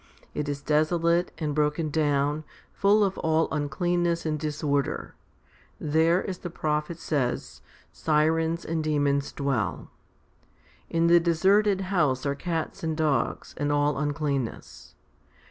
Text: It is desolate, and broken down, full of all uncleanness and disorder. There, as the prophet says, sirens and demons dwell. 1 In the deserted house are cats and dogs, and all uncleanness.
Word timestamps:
It 0.33 0.49
is 0.49 0.63
desolate, 0.63 1.31
and 1.37 1.53
broken 1.53 1.91
down, 1.91 2.43
full 2.73 3.03
of 3.03 3.19
all 3.19 3.47
uncleanness 3.51 4.25
and 4.25 4.39
disorder. 4.39 5.13
There, 5.79 6.27
as 6.27 6.39
the 6.39 6.49
prophet 6.49 6.97
says, 6.97 7.61
sirens 7.93 8.65
and 8.65 8.83
demons 8.83 9.31
dwell. 9.31 9.91
1 10.89 10.89
In 10.89 11.05
the 11.05 11.19
deserted 11.19 11.81
house 11.93 12.25
are 12.25 12.33
cats 12.33 12.83
and 12.83 12.97
dogs, 12.97 13.53
and 13.57 13.71
all 13.71 13.95
uncleanness. 13.99 14.95